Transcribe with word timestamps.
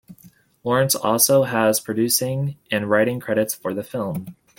Lawrence 0.63 0.95
also 0.95 1.43
has 1.43 1.79
producing 1.79 2.55
and 2.71 2.89
writing 2.89 3.19
credits 3.19 3.53
for 3.53 3.71
the 3.71 3.83
film. 3.83 4.35